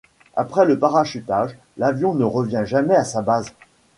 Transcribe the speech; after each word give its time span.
Après 0.35 0.65
le 0.65 0.79
parachutage, 0.79 1.55
l'avion 1.77 2.15
ne 2.15 2.23
revient 2.23 2.63
jamais 2.65 2.95
à 2.95 3.03
sa 3.03 3.21
base. 3.21 3.53